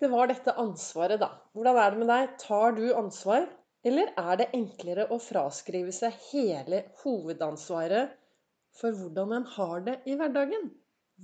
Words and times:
Det 0.00 0.08
var 0.08 0.30
dette 0.30 0.54
ansvaret, 0.56 1.20
da. 1.20 1.26
Hvordan 1.52 1.76
er 1.76 1.90
det 1.92 1.98
med 2.00 2.08
deg? 2.08 2.30
Tar 2.40 2.72
du 2.72 2.86
ansvar? 2.96 3.42
Eller 3.84 4.08
er 4.16 4.38
det 4.40 4.46
enklere 4.56 5.04
å 5.12 5.18
fraskrive 5.20 5.92
seg 5.92 6.16
hele 6.30 6.78
hovedansvaret 7.02 8.14
for 8.80 8.96
hvordan 8.96 9.34
en 9.36 9.44
har 9.58 9.84
det 9.90 9.98
i 10.08 10.16
hverdagen? 10.16 10.70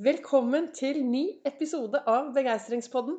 Velkommen 0.08 0.68
til 0.76 1.00
ny 1.08 1.24
episode 1.48 2.02
av 2.04 2.28
Begeistringspodden. 2.36 3.16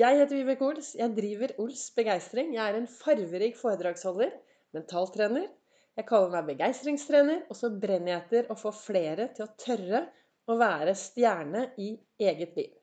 Jeg 0.00 0.18
heter 0.18 0.40
Vibeke 0.40 0.66
Ols. 0.72 0.90
Jeg 0.98 1.14
driver 1.14 1.54
Ols 1.62 1.86
Begeistring. 1.94 2.50
Jeg 2.58 2.66
er 2.66 2.82
en 2.82 2.90
farverik 2.90 3.54
foredragsholder, 3.62 4.34
mentaltrener. 4.74 5.46
Jeg 5.94 6.10
kaller 6.10 6.34
meg 6.34 6.56
begeistringstrener, 6.56 7.46
og 7.46 7.62
så 7.62 7.70
brenner 7.70 8.16
jeg 8.16 8.24
etter 8.24 8.50
å 8.50 8.58
få 8.58 8.74
flere 8.82 9.30
til 9.38 9.46
å 9.46 9.52
tørre 9.62 10.08
å 10.50 10.58
være 10.58 10.98
stjerne 10.98 11.68
i 11.78 11.94
eget 12.18 12.58
liv. 12.58 12.81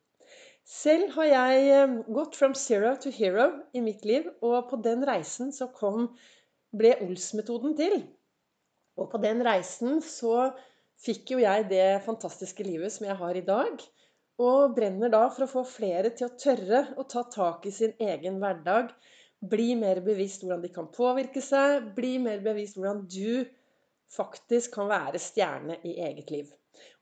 Selv 0.69 1.09
har 1.15 1.25
jeg 1.25 1.61
eh, 1.73 1.93
gått 2.13 2.35
from 2.37 2.53
zero 2.53 2.91
to 3.01 3.09
hero 3.09 3.47
i 3.73 3.81
mitt 3.81 4.03
liv, 4.05 4.27
og 4.45 4.67
på 4.69 4.77
den 4.85 5.01
reisen 5.07 5.49
så 5.55 5.65
kom, 5.73 6.11
ble 6.77 6.91
Ols-metoden 7.01 7.73
til. 7.79 7.95
Og 8.99 9.09
på 9.09 9.21
den 9.23 9.41
reisen 9.45 9.97
så 10.05 10.51
fikk 11.01 11.33
jo 11.33 11.39
jeg 11.41 11.65
det 11.71 12.03
fantastiske 12.05 12.67
livet 12.67 12.93
som 12.93 13.07
jeg 13.09 13.17
har 13.17 13.39
i 13.39 13.45
dag. 13.47 13.81
Og 14.39 14.75
brenner 14.77 15.09
da 15.09 15.23
for 15.33 15.47
å 15.47 15.51
få 15.55 15.65
flere 15.65 16.13
til 16.13 16.29
å 16.29 16.37
tørre 16.37 16.85
å 17.01 17.07
ta 17.09 17.25
tak 17.33 17.65
i 17.65 17.73
sin 17.73 17.97
egen 17.97 18.37
hverdag. 18.43 18.93
Bli 19.41 19.73
mer 19.79 20.03
bevisst 20.05 20.45
hvordan 20.45 20.61
de 20.63 20.73
kan 20.75 20.93
påvirke 20.93 21.41
seg. 21.43 21.93
Bli 21.97 22.17
mer 22.21 22.43
bevisst 22.45 22.77
hvordan 22.77 23.07
du 23.09 23.41
faktisk 24.13 24.77
kan 24.77 24.91
være 24.91 25.21
stjerne 25.21 25.81
i 25.81 25.97
eget 26.05 26.29
liv. 26.29 26.53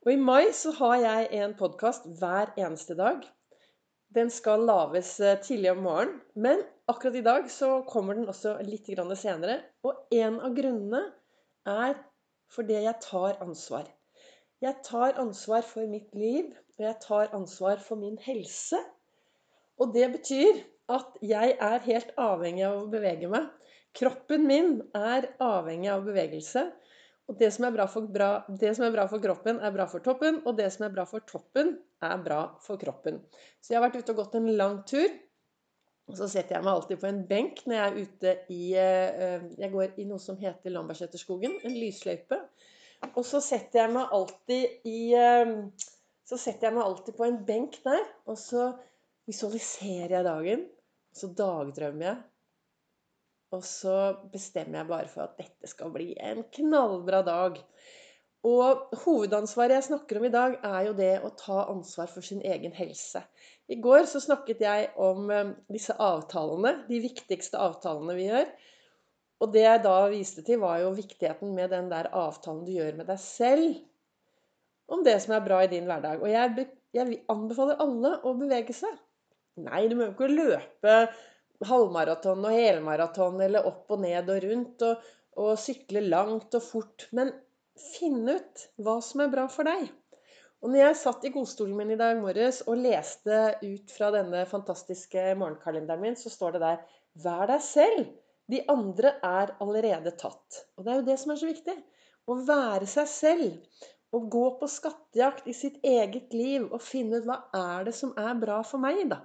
Og 0.05 0.13
i 0.15 0.21
mai 0.21 0.53
så 0.55 0.71
har 0.79 1.01
jeg 1.03 1.33
en 1.43 1.57
podkast 1.59 2.07
hver 2.21 2.55
eneste 2.55 2.95
dag. 2.95 3.27
Den 4.15 4.29
skal 4.31 4.63
lages 4.67 5.19
eh, 5.19 5.39
tidlig 5.43 5.71
om 5.73 5.83
morgenen, 5.83 6.19
men 6.35 6.61
akkurat 6.87 7.17
i 7.19 7.25
dag 7.25 7.49
så 7.51 7.81
kommer 7.89 8.15
den 8.15 8.29
også 8.31 8.55
litt 8.63 8.87
senere. 9.19 9.59
Og 9.83 10.07
en 10.15 10.39
av 10.39 10.55
grunnene 10.55 11.03
er 11.67 11.97
fordi 12.55 12.79
jeg 12.85 12.95
tar 13.03 13.41
ansvar. 13.43 13.89
Jeg 14.63 14.79
tar 14.83 15.19
ansvar 15.19 15.61
for 15.61 15.85
mitt 15.85 16.15
liv, 16.15 16.53
og 16.77 16.85
jeg 16.85 16.95
tar 17.03 17.35
ansvar 17.35 17.77
for 17.83 17.99
min 17.99 18.17
helse. 18.23 18.79
Og 19.77 19.93
det 19.93 20.07
betyr 20.15 20.63
at 20.89 21.19
jeg 21.21 21.57
er 21.59 21.83
helt 21.85 22.13
avhengig 22.17 22.63
av 22.65 22.79
å 22.85 22.89
bevege 22.89 23.29
meg. 23.29 23.51
Kroppen 23.97 24.47
min 24.47 24.79
er 24.95 25.27
avhengig 25.43 25.91
av 25.91 26.07
bevegelse. 26.07 26.63
Og 27.27 27.35
det 27.35 27.49
som, 27.51 27.67
bra, 27.67 28.29
det 28.47 28.69
som, 28.77 28.85
er 28.87 28.93
bra 28.95 29.03
for 29.11 29.19
kroppen, 29.23 29.59
er 29.59 29.73
bra 29.75 29.85
for 29.91 30.03
toppen. 30.03 30.39
Og 30.47 30.55
det 30.55 30.69
som 30.71 30.85
er 30.87 30.93
bra 30.95 31.03
for 31.09 31.25
toppen, 31.27 31.73
er 32.03 32.19
bra 32.23 32.41
for 32.63 32.79
kroppen. 32.79 33.19
Så 33.59 33.73
jeg 33.73 33.81
har 33.81 33.89
vært 33.89 33.99
ute 33.99 34.13
og 34.13 34.21
gått 34.21 34.37
en 34.39 34.47
lang 34.55 34.77
tur. 34.87 35.11
Og 36.07 36.15
så 36.15 36.29
setter 36.31 36.55
jeg 36.55 36.63
meg 36.63 36.71
alltid 36.71 37.01
på 37.01 37.09
en 37.09 37.19
benk 37.27 37.65
når 37.67 37.75
jeg 37.75 37.87
er 37.87 37.97
ute 37.99 38.33
i 38.55 38.61
eh, 38.79 39.47
Jeg 39.59 39.71
går 39.73 39.97
i 39.99 40.05
noe 40.07 40.23
som 40.23 40.39
heter 40.39 40.71
Lambertseterskogen. 40.71 41.57
En 41.67 41.75
lysløype. 41.75 42.39
Og 43.11 43.25
så 43.27 43.43
setter 43.43 43.83
jeg 43.83 43.93
meg 43.97 44.15
alltid 44.15 44.87
i 44.87 45.01
eh, 45.19 45.51
Så 46.23 46.39
setter 46.39 46.69
jeg 46.69 46.77
meg 46.77 46.85
alltid 46.85 47.17
på 47.19 47.27
en 47.27 47.41
benk 47.49 47.75
der. 47.83 48.07
Og 48.31 48.39
så 48.39 48.69
visualiserer 49.27 50.15
jeg 50.15 50.29
dagen. 50.31 50.65
Og 51.11 51.23
så 51.25 51.33
dagdrømmer 51.43 52.07
jeg. 52.07 52.23
Og 53.55 53.63
så 53.63 53.95
bestemmer 54.31 54.81
jeg 54.81 54.89
bare 54.89 55.11
for 55.11 55.23
at 55.23 55.37
dette 55.39 55.69
skal 55.71 55.93
bli 55.93 56.11
en 56.19 56.43
knallbra 56.57 57.21
dag. 57.25 57.59
Og 58.47 58.95
hovedansvaret 59.03 59.77
jeg 59.77 59.87
snakker 59.87 60.19
om 60.19 60.27
i 60.27 60.33
dag, 60.33 60.57
er 60.63 60.81
jo 60.87 60.95
det 60.97 61.13
å 61.25 61.33
ta 61.39 61.63
ansvar 61.71 62.09
for 62.11 62.25
sin 62.25 62.43
egen 62.45 62.75
helse. 62.75 63.23
I 63.67 63.79
går 63.83 64.05
så 64.07 64.21
snakket 64.23 64.61
jeg 64.63 64.89
om 65.03 65.31
eh, 65.33 65.53
disse 65.73 65.95
avtalene, 65.95 66.83
de 66.87 66.99
viktigste 67.03 67.59
avtalene 67.59 68.15
vi 68.19 68.27
gjør. 68.29 68.51
Og 69.43 69.53
det 69.53 69.65
jeg 69.65 69.83
da 69.83 69.97
viste 70.11 70.43
til, 70.45 70.61
var 70.63 70.81
jo 70.81 70.95
viktigheten 70.97 71.51
med 71.55 71.73
den 71.73 71.89
der 71.91 72.09
avtalen 72.15 72.63
du 72.65 72.73
gjør 72.73 72.99
med 72.99 73.09
deg 73.09 73.19
selv 73.21 73.77
om 74.87 75.03
det 75.03 75.17
som 75.23 75.35
er 75.35 75.43
bra 75.43 75.59
i 75.63 75.71
din 75.71 75.87
hverdag. 75.89 76.23
Og 76.23 76.31
jeg, 76.31 76.67
jeg 76.95 77.19
anbefaler 77.31 77.81
alle 77.83 78.15
å 78.23 78.33
bevege 78.39 78.75
seg. 78.75 78.95
Nei, 79.61 79.85
du 79.89 79.97
må 79.97 80.07
jo 80.07 80.13
ikke 80.15 80.31
løpe 80.31 80.95
halvmaraton 81.65 82.45
og 82.45 82.53
helmaraton 82.53 83.41
eller 83.41 83.65
opp 83.69 83.93
og 83.95 84.03
ned 84.03 84.29
og 84.33 84.43
rundt 84.43 84.83
og, 84.85 85.07
og 85.41 85.53
sykle 85.61 86.03
langt 86.05 86.53
og 86.57 86.63
fort. 86.63 87.07
Men 87.17 87.33
finn 87.77 88.25
ut 88.29 88.67
hva 88.81 88.99
som 89.05 89.23
er 89.25 89.33
bra 89.33 89.47
for 89.51 89.69
deg. 89.69 89.89
Og 90.65 90.71
når 90.73 90.81
jeg 90.81 90.99
satt 90.99 91.25
i 91.27 91.31
godstolen 91.33 91.77
min 91.77 91.93
i 91.93 91.99
dag 91.99 92.17
morges 92.17 92.63
og 92.65 92.79
leste 92.81 93.41
ut 93.61 93.91
fra 93.93 94.09
denne 94.15 94.41
fantastiske 94.49 95.25
morgenkalenderen 95.37 96.01
min, 96.01 96.17
så 96.17 96.33
står 96.33 96.57
det 96.57 96.63
der 96.63 96.79
'Vær 97.23 97.45
deg 97.51 97.61
selv'. 97.61 98.07
De 98.49 98.63
andre 98.71 99.13
er 99.27 99.53
allerede 99.61 100.11
tatt. 100.17 100.65
Og 100.77 100.85
det 100.85 100.91
er 100.91 100.99
jo 100.99 101.07
det 101.09 101.19
som 101.19 101.31
er 101.31 101.39
så 101.41 101.49
viktig. 101.49 101.77
Å 102.27 102.33
være 102.47 102.87
seg 102.89 103.07
selv. 103.11 103.85
Å 104.15 104.19
gå 104.35 104.45
på 104.59 104.69
skattejakt 104.71 105.47
i 105.51 105.53
sitt 105.53 105.81
eget 105.83 106.33
liv 106.33 106.67
og 106.71 106.81
finne 106.81 107.19
ut 107.19 107.27
hva 107.27 107.41
er 107.53 107.89
det 107.89 107.93
som 107.97 108.13
er 108.17 108.39
bra 108.39 108.61
for 108.63 108.79
meg, 108.79 109.03
da. 109.11 109.19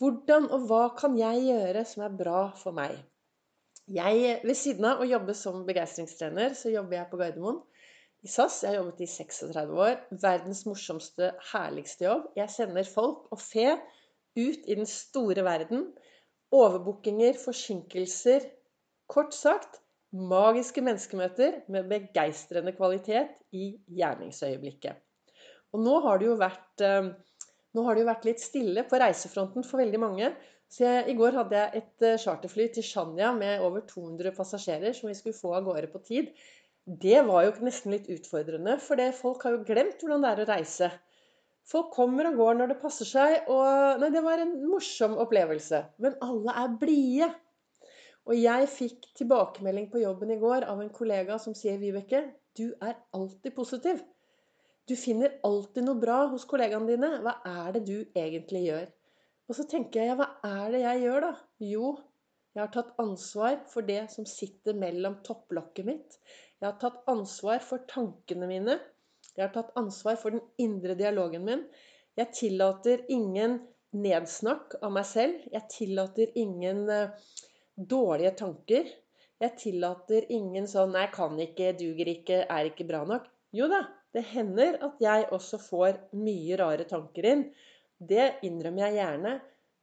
Hvordan 0.00 0.46
og 0.48 0.62
hva 0.70 0.84
kan 0.96 1.16
jeg 1.18 1.42
gjøre 1.44 1.84
som 1.84 2.06
er 2.06 2.14
bra 2.16 2.44
for 2.56 2.72
meg? 2.72 2.94
Jeg, 3.90 4.38
ved 4.46 4.56
siden 4.56 4.86
av 4.88 5.02
å 5.02 5.08
jobbe 5.08 5.34
som 5.36 5.64
begeistringstrener, 5.66 6.54
så 6.56 6.72
jobber 6.72 6.96
jeg 6.96 7.10
på 7.10 7.18
Gardermoen 7.20 7.58
i 8.24 8.30
SAS. 8.30 8.62
Jeg 8.62 8.70
har 8.70 8.78
jobbet 8.78 9.02
i 9.04 9.10
36 9.10 9.74
år. 9.84 9.98
Verdens 10.22 10.62
morsomste, 10.68 11.34
herligste 11.50 12.06
jobb. 12.06 12.30
Jeg 12.38 12.54
sender 12.54 12.88
folk 12.88 13.28
og 13.34 13.42
fe 13.42 13.74
ut 14.38 14.64
i 14.64 14.78
den 14.78 14.88
store 14.88 15.44
verden. 15.44 15.90
Overbookinger, 16.54 17.36
forsinkelser. 17.44 18.48
Kort 19.10 19.36
sagt 19.36 19.82
magiske 20.16 20.80
menneskemøter 20.86 21.60
med 21.68 21.92
begeistrende 21.92 22.72
kvalitet 22.78 23.36
i 23.52 23.74
gjerningsøyeblikket. 24.00 24.96
Og 25.74 25.84
nå 25.84 26.00
har 26.06 26.18
det 26.18 26.26
jo 26.30 26.38
vært 26.40 26.82
eh, 26.88 27.12
nå 27.76 27.84
har 27.86 27.94
det 27.94 28.04
jo 28.04 28.10
vært 28.10 28.26
litt 28.28 28.42
stille 28.42 28.84
på 28.88 28.98
reisefronten 29.00 29.66
for 29.66 29.82
veldig 29.82 30.00
mange. 30.02 30.30
Så 30.70 30.84
jeg, 30.84 31.04
I 31.10 31.18
går 31.18 31.36
hadde 31.38 31.58
jeg 31.58 31.82
et 31.82 32.06
eh, 32.06 32.18
charterfly 32.22 32.68
til 32.74 32.86
Shanya 32.86 33.32
med 33.34 33.62
over 33.66 33.82
200 33.90 34.34
passasjerer 34.36 34.94
som 34.96 35.10
vi 35.10 35.16
skulle 35.18 35.38
få 35.38 35.54
av 35.58 35.66
gårde 35.66 35.90
på 35.90 36.02
tid. 36.06 36.30
Det 36.90 37.20
var 37.26 37.44
jo 37.46 37.54
nesten 37.66 37.94
litt 37.94 38.08
utfordrende, 38.10 38.76
for 38.82 39.02
folk 39.18 39.44
har 39.46 39.56
jo 39.56 39.64
glemt 39.66 40.02
hvordan 40.02 40.24
det 40.24 40.30
er 40.30 40.42
å 40.42 40.48
reise. 40.50 40.90
Folk 41.70 41.92
kommer 41.94 42.30
og 42.30 42.38
går 42.40 42.56
når 42.58 42.72
det 42.72 42.80
passer 42.82 43.06
seg, 43.06 43.50
og 43.52 44.00
Nei, 44.02 44.10
det 44.14 44.22
var 44.24 44.42
en 44.42 44.56
morsom 44.66 45.18
opplevelse. 45.22 45.82
Men 46.02 46.16
alle 46.24 46.54
er 46.62 46.76
blide. 46.80 47.28
Og 48.30 48.36
jeg 48.36 48.70
fikk 48.70 49.10
tilbakemelding 49.18 49.90
på 49.92 50.02
jobben 50.02 50.32
i 50.34 50.38
går 50.40 50.66
av 50.70 50.80
en 50.82 50.90
kollega 50.94 51.38
som 51.42 51.54
sier 51.56 51.78
Vibeke, 51.80 52.24
du 52.58 52.72
er 52.82 52.96
alltid 53.16 53.54
positiv. 53.56 54.02
Du 54.90 54.96
finner 54.98 55.36
alltid 55.46 55.84
noe 55.86 56.00
bra 56.02 56.24
hos 56.32 56.42
kollegaene 56.50 56.88
dine. 56.90 57.10
Hva 57.22 57.36
er 57.46 57.76
det 57.76 57.82
du 57.86 57.98
egentlig 58.18 58.64
gjør? 58.64 58.88
Og 59.46 59.54
så 59.54 59.66
tenker 59.70 60.00
jeg, 60.00 60.08
ja, 60.10 60.16
hva 60.18 60.26
er 60.48 60.72
det 60.74 60.80
jeg 60.82 61.02
gjør, 61.04 61.26
da? 61.28 61.30
Jo, 61.62 61.90
jeg 62.56 62.62
har 62.64 62.72
tatt 62.74 62.96
ansvar 62.98 63.60
for 63.70 63.86
det 63.86 64.00
som 64.10 64.26
sitter 64.26 64.74
mellom 64.78 65.20
topplokket 65.26 65.86
mitt. 65.86 66.16
Jeg 66.58 66.66
har 66.66 66.80
tatt 66.82 67.06
ansvar 67.12 67.62
for 67.62 67.86
tankene 67.92 68.48
mine. 68.50 68.74
Jeg 69.36 69.44
har 69.44 69.52
tatt 69.54 69.70
ansvar 69.78 70.18
for 70.18 70.34
den 70.34 70.42
indre 70.58 70.98
dialogen 70.98 71.46
min. 71.46 71.62
Jeg 72.18 72.34
tillater 72.40 73.06
ingen 73.14 73.60
nedsnakk 73.94 74.74
av 74.82 74.90
meg 74.98 75.06
selv. 75.06 75.46
Jeg 75.54 75.70
tillater 75.70 76.34
ingen 76.42 76.82
uh, 76.90 77.14
dårlige 77.78 78.34
tanker. 78.42 78.90
Jeg 79.40 79.56
tillater 79.62 80.26
ingen 80.34 80.66
sånn 80.68 80.98
'Nei, 80.98 81.06
kan 81.14 81.38
ikke, 81.46 81.76
duger 81.78 82.10
ikke, 82.16 82.42
er 82.42 82.74
ikke 82.74 82.90
bra 82.90 83.06
nok'. 83.06 83.30
Jo 83.54 83.70
da, 83.70 83.84
det 84.16 84.24
hender 84.32 84.78
at 84.82 85.02
jeg 85.02 85.28
også 85.34 85.60
får 85.62 85.98
mye 86.18 86.58
rare 86.58 86.86
tanker 86.90 87.28
inn. 87.30 87.44
Det 88.00 88.42
innrømmer 88.46 88.88
jeg 88.88 88.98
gjerne. 88.98 89.34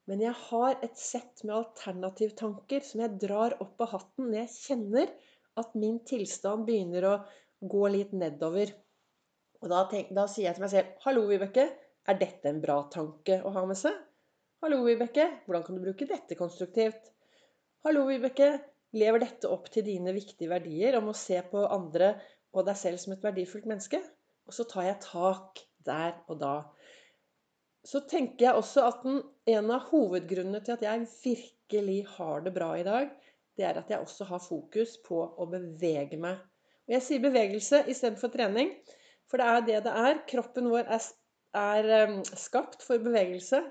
Men 0.08 0.24
jeg 0.24 0.36
har 0.48 0.78
et 0.86 1.00
sett 1.00 1.44
med 1.44 1.56
alternativtanker 1.58 2.84
som 2.88 3.04
jeg 3.04 3.20
drar 3.24 3.58
opp 3.64 3.84
av 3.84 3.92
hatten 3.98 4.30
når 4.30 4.40
jeg 4.40 4.54
kjenner 4.56 5.10
at 5.60 5.74
min 5.80 5.98
tilstand 6.08 6.68
begynner 6.68 7.08
å 7.10 7.16
gå 7.60 7.84
litt 7.92 8.14
nedover. 8.16 8.72
Og 9.64 9.72
da, 9.72 9.82
tenk, 9.92 10.14
da 10.16 10.28
sier 10.30 10.48
jeg 10.48 10.58
til 10.58 10.64
meg 10.64 10.74
selv 10.74 11.04
'Hallo, 11.04 11.26
Vibeke. 11.28 11.68
Er 12.08 12.20
dette 12.20 12.48
en 12.48 12.62
bra 12.64 12.78
tanke 12.94 13.42
å 13.44 13.52
ha 13.56 13.66
med 13.68 13.80
seg?' 13.80 13.98
'Hallo, 14.62 14.84
Vibeke. 14.86 15.28
Hvordan 15.46 15.66
kan 15.66 15.76
du 15.76 15.84
bruke 15.84 16.08
dette 16.08 16.40
konstruktivt?' 16.40 17.12
'Hallo, 17.84 18.06
Vibeke. 18.08 18.52
Lever 18.96 19.20
dette 19.20 19.50
opp 19.52 19.68
til 19.74 19.84
dine 19.84 20.14
viktige 20.16 20.52
verdier 20.52 20.96
om 21.02 21.10
å 21.12 21.18
se 21.18 21.42
på 21.52 21.66
andre 21.68 22.14
og 22.54 22.64
deg 22.70 22.80
selv 22.80 23.02
som 23.02 23.18
et 23.18 23.28
verdifullt 23.28 23.68
menneske?' 23.68 24.04
Og 24.48 24.56
så 24.56 24.66
tar 24.68 24.88
jeg 24.88 25.00
tak 25.04 25.62
der 25.88 26.18
og 26.28 26.40
da. 26.42 26.56
Så 27.88 28.02
tenker 28.10 28.50
jeg 28.50 28.60
også 28.60 28.84
at 28.88 29.04
den, 29.06 29.22
en 29.48 29.72
av 29.72 29.88
hovedgrunnene 29.92 30.60
til 30.64 30.76
at 30.76 30.84
jeg 30.84 31.08
virkelig 31.24 32.02
har 32.18 32.44
det 32.44 32.54
bra 32.56 32.74
i 32.80 32.86
dag, 32.88 33.10
det 33.58 33.66
er 33.66 33.80
at 33.80 33.90
jeg 33.92 34.04
også 34.04 34.28
har 34.30 34.44
fokus 34.44 34.98
på 35.06 35.20
å 35.24 35.48
bevege 35.50 36.20
meg. 36.22 36.40
Og 36.88 36.96
jeg 36.96 37.04
sier 37.04 37.24
bevegelse 37.24 37.84
istedenfor 37.92 38.32
trening, 38.32 38.74
for 39.28 39.42
det 39.42 39.48
er 39.48 39.66
det 39.68 39.80
det 39.88 39.96
er. 40.08 40.22
Kroppen 40.30 40.70
vår 40.72 40.88
er, 40.96 41.08
er 41.58 41.90
skapt 42.38 42.86
for 42.86 43.02
bevegelse. 43.04 43.64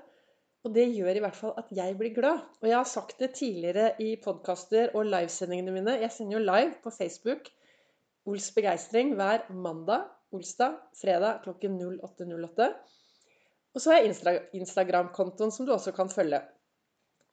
Og 0.65 0.73
det 0.75 0.89
gjør 0.91 1.17
i 1.17 1.21
hvert 1.23 1.37
fall 1.37 1.53
at 1.61 1.69
jeg 1.73 1.95
blir 1.97 2.11
glad. 2.17 2.41
Og 2.61 2.67
jeg 2.67 2.75
har 2.75 2.89
sagt 2.89 3.21
det 3.21 3.31
tidligere 3.37 3.93
i 4.03 4.15
podkaster 4.21 4.91
og 4.97 5.07
livesendingene 5.07 5.73
mine. 5.73 5.95
Jeg 6.01 6.13
sender 6.13 6.37
jo 6.37 6.43
live 6.43 6.75
på 6.83 6.93
Facebook 6.93 7.47
Ols 8.27 8.49
begeistring 8.51 9.13
hver 9.15 9.45
mandag, 9.55 10.09
olsdag, 10.35 10.77
fredag 10.97 11.41
klokken 11.45 11.79
08.08. 11.81 12.69
Og 13.75 13.81
så 13.83 13.93
har 13.93 14.01
jeg 14.01 14.41
Instagram-kontoen 14.57 15.51
som 15.53 15.67
du 15.67 15.73
også 15.75 15.93
kan 15.95 16.09
følge. 16.09 16.41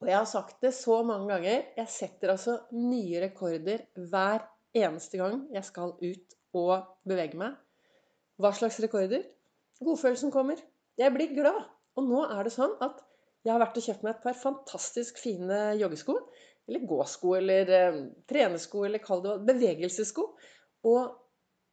Og 0.02 0.10
jeg 0.10 0.18
har 0.18 0.28
sagt 0.28 0.60
det 0.60 0.74
så 0.76 0.98
mange 1.06 1.30
ganger. 1.32 1.62
Jeg 1.78 1.88
setter 1.88 2.34
altså 2.34 2.58
nye 2.76 3.22
rekorder 3.24 3.86
hver 4.10 4.44
eneste 4.76 5.20
gang 5.20 5.46
jeg 5.54 5.64
skal 5.64 5.94
ut 5.96 6.36
og 6.54 6.74
bevege 7.08 7.38
meg. 7.40 7.54
Hva 8.36 8.50
slags 8.52 8.80
rekorder? 8.82 9.24
Godfølelsen 9.80 10.34
kommer. 10.34 10.60
Jeg 11.00 11.14
blir 11.14 11.32
glad. 11.36 11.62
Og 11.94 12.08
nå 12.08 12.24
er 12.26 12.42
det 12.44 12.52
sånn 12.54 12.74
at 12.84 13.00
jeg 13.44 13.52
har 13.52 13.62
vært 13.62 13.78
og 13.78 13.86
kjøpt 13.86 14.04
meg 14.04 14.14
et 14.14 14.24
par 14.24 14.36
fantastisk 14.40 15.18
fine 15.22 15.60
joggesko. 15.80 16.18
Eller 16.68 16.84
gåsko, 16.88 17.34
eller 17.38 17.72
eh, 17.76 17.98
trenesko, 18.28 18.86
eller 18.86 19.02
kall 19.04 19.22
det 19.24 19.34
bevegelsessko. 19.48 20.24
Og 20.90 21.23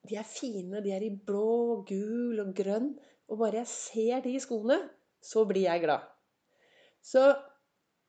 de 0.10 0.18
er 0.18 0.28
fine. 0.28 0.82
De 0.84 0.94
er 0.94 1.06
i 1.06 1.14
blå, 1.14 1.84
gul 1.88 2.42
og 2.44 2.52
grønn. 2.58 2.92
Og 3.32 3.40
bare 3.42 3.62
jeg 3.62 3.72
ser 3.72 4.26
de 4.26 4.36
skoene, 4.44 4.80
så 5.24 5.46
blir 5.48 5.68
jeg 5.68 5.86
glad. 5.86 6.08
Så 7.02 7.30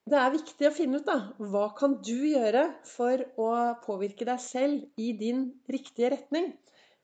det 0.08 0.18
er 0.18 0.34
viktig 0.34 0.66
å 0.66 0.74
finne 0.74 0.98
ut 0.98 1.06
da, 1.06 1.18
hva 1.38 1.68
kan 1.78 1.94
du 2.02 2.16
gjøre 2.26 2.64
for 2.88 3.22
å 3.38 3.50
påvirke 3.84 4.26
deg 4.26 4.40
selv 4.42 4.82
i 4.98 5.12
din 5.18 5.44
riktige 5.70 6.10
retning. 6.16 6.50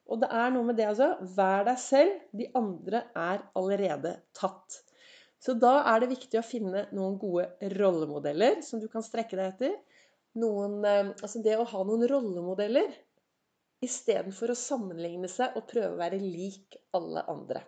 Og 0.09 0.23
det 0.25 0.31
er 0.35 0.51
noe 0.51 0.67
med 0.67 0.79
det 0.81 0.89
altså. 0.89 1.13
Vær 1.37 1.67
deg 1.69 1.79
selv. 1.83 2.23
De 2.35 2.49
andre 2.59 3.05
er 3.13 3.45
allerede 3.61 4.17
tatt. 4.37 4.81
Så 5.39 5.55
da 5.55 5.85
er 5.93 6.03
det 6.03 6.15
viktig 6.17 6.41
å 6.41 6.47
finne 6.47 6.89
noen 6.97 7.19
gode 7.21 7.71
rollemodeller 7.77 8.59
som 8.67 8.81
du 8.83 8.89
kan 8.91 9.05
strekke 9.07 9.37
deg 9.39 9.53
etter. 9.53 9.77
Noen, 10.41 10.81
eh, 10.83 11.13
altså 11.13 11.43
det 11.45 11.55
å 11.59 11.69
ha 11.69 11.85
noen 11.87 12.09
rollemodeller 12.11 12.89
istedenfor 13.85 14.53
å 14.53 14.59
sammenligne 14.59 15.31
seg 15.31 15.57
og 15.59 15.69
prøve 15.71 15.95
å 15.95 16.01
være 16.01 16.21
lik 16.23 16.79
alle 16.97 17.23
andre. 17.31 17.63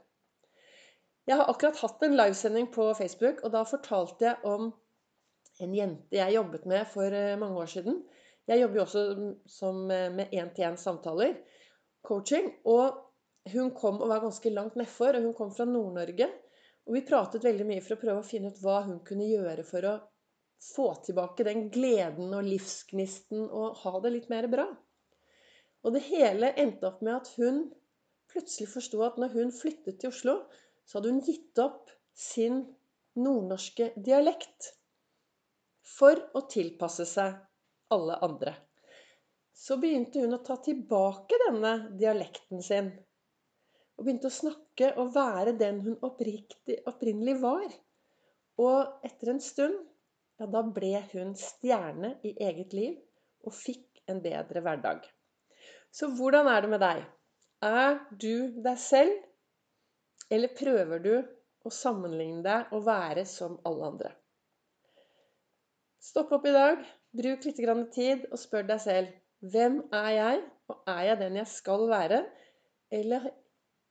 Jeg 1.28 1.38
har 1.38 1.50
akkurat 1.52 1.78
hatt 1.84 2.02
en 2.02 2.16
livesending 2.16 2.70
på 2.74 2.88
Facebook, 2.98 3.44
og 3.44 3.52
da 3.54 3.62
fortalte 3.68 4.26
jeg 4.26 4.48
om 4.50 4.72
en 5.60 5.76
jente 5.76 6.16
jeg 6.16 6.34
jobbet 6.34 6.66
med 6.70 6.88
for 6.90 7.14
eh, 7.14 7.36
mange 7.38 7.60
år 7.62 7.70
siden. 7.70 8.00
Jeg 8.50 8.62
jobber 8.62 8.80
jo 8.80 8.84
også 8.86 9.04
eh, 9.94 10.06
med 10.16 10.34
én-til-én-samtaler, 10.34 11.36
coaching. 12.06 12.48
Og 12.66 13.52
hun 13.52 13.70
kom 13.76 14.00
og 14.00 14.10
var 14.10 14.24
ganske 14.24 14.52
langt 14.52 14.78
nedfor, 14.80 15.16
og 15.16 15.28
hun 15.28 15.36
kom 15.36 15.52
fra 15.54 15.68
Nord-Norge. 15.68 16.30
Og 16.88 16.96
vi 16.96 17.06
pratet 17.06 17.44
veldig 17.46 17.68
mye 17.68 17.84
for 17.84 17.94
å 17.94 18.00
prøve 18.00 18.24
å 18.24 18.26
finne 18.26 18.50
ut 18.50 18.62
hva 18.64 18.80
hun 18.88 19.02
kunne 19.06 19.28
gjøre 19.28 19.66
for 19.68 19.86
å 19.86 19.96
få 20.60 20.90
tilbake 21.06 21.46
den 21.46 21.68
gleden 21.72 22.34
og 22.36 22.48
livsgnisten 22.48 23.46
og 23.46 23.78
ha 23.84 24.00
det 24.04 24.16
litt 24.16 24.32
mer 24.32 24.48
bra. 24.50 24.66
Og 25.84 25.94
det 25.96 26.02
hele 26.10 26.52
endte 26.60 26.88
opp 26.90 27.00
med 27.04 27.16
at 27.16 27.30
hun 27.40 27.62
plutselig 28.30 28.68
forsto 28.70 29.00
at 29.06 29.16
når 29.20 29.32
hun 29.36 29.54
flyttet 29.54 30.00
til 30.00 30.12
Oslo, 30.12 30.36
så 30.84 30.98
hadde 30.98 31.12
hun 31.14 31.24
gitt 31.24 31.60
opp 31.62 31.90
sin 32.16 32.62
nordnorske 33.18 33.90
dialekt 33.96 34.70
for 35.96 36.20
å 36.36 36.44
tilpasse 36.50 37.06
seg 37.08 37.38
alle 37.94 38.18
andre. 38.24 38.54
Så 39.60 39.76
begynte 39.80 40.22
hun 40.22 40.36
å 40.36 40.42
ta 40.44 40.56
tilbake 40.64 41.36
denne 41.46 41.72
dialekten 42.00 42.62
sin. 42.64 42.90
Og 43.98 44.06
begynte 44.06 44.30
å 44.30 44.36
snakke 44.36 44.94
og 45.00 45.12
være 45.16 45.56
den 45.60 45.82
hun 45.84 45.98
opprinnelig 46.06 47.36
var. 47.42 47.66
Og 48.60 49.06
etter 49.06 49.34
en 49.34 49.42
stund, 49.44 49.76
ja, 50.40 50.46
da 50.48 50.62
ble 50.64 50.94
hun 51.12 51.34
stjerne 51.36 52.14
i 52.24 52.32
eget 52.40 52.72
liv 52.76 52.96
og 53.44 53.56
fikk 53.56 54.00
en 54.08 54.22
bedre 54.24 54.62
hverdag. 54.64 55.04
Så 55.90 56.10
hvordan 56.16 56.48
er 56.50 56.62
det 56.62 56.70
med 56.70 56.82
deg? 56.82 57.02
Er 57.66 57.98
du 58.22 58.60
deg 58.62 58.78
selv, 58.80 59.16
eller 60.30 60.54
prøver 60.56 61.02
du 61.04 61.14
å 61.66 61.72
sammenligne 61.74 62.44
deg 62.46 62.72
og 62.76 62.86
være 62.86 63.26
som 63.28 63.58
alle 63.68 63.90
andre? 63.92 64.12
Stopp 66.00 66.30
opp 66.32 66.46
i 66.48 66.54
dag, 66.54 66.80
bruk 67.12 67.44
litt 67.44 67.60
tid 67.92 68.24
og 68.30 68.38
spør 68.40 68.70
deg 68.70 68.80
selv 68.80 69.50
hvem 69.52 69.80
er 69.96 70.10
jeg, 70.14 70.40
og 70.70 70.88
er 70.88 71.02
jeg 71.10 71.20
den 71.20 71.36
jeg 71.40 71.48
skal 71.48 71.86
være? 71.90 72.22
Eller 72.92 73.30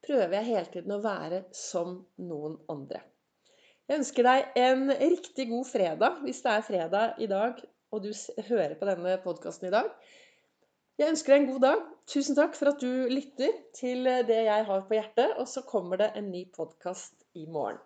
prøver 0.05 0.35
jeg 0.39 0.49
hele 0.49 0.71
tiden 0.73 0.95
å 0.95 1.03
være 1.03 1.43
som 1.55 1.99
noen 2.21 2.57
andre? 2.69 3.01
Jeg 3.89 4.01
ønsker 4.03 4.25
deg 4.27 4.57
en 4.61 4.91
riktig 4.93 5.47
god 5.49 5.65
fredag, 5.65 6.19
hvis 6.23 6.41
det 6.45 6.51
er 6.53 6.65
fredag 6.65 7.21
i 7.21 7.29
dag 7.29 7.61
og 7.89 8.03
du 8.05 8.11
hører 8.49 8.75
på 8.77 8.85
denne 8.85 9.15
podkasten 9.23 9.69
i 9.69 9.73
dag. 9.73 9.89
Jeg 10.99 11.13
ønsker 11.13 11.31
deg 11.31 11.45
en 11.45 11.51
god 11.53 11.61
dag. 11.63 11.83
Tusen 12.11 12.35
takk 12.35 12.57
for 12.59 12.73
at 12.73 12.81
du 12.83 13.07
lytter 13.07 13.53
til 13.77 14.03
det 14.27 14.41
jeg 14.49 14.65
har 14.67 14.81
på 14.89 14.97
hjertet. 14.97 15.37
Og 15.39 15.47
så 15.47 15.63
kommer 15.63 16.01
det 16.01 16.09
en 16.19 16.27
ny 16.33 16.43
podkast 16.51 17.23
i 17.39 17.45
morgen. 17.47 17.79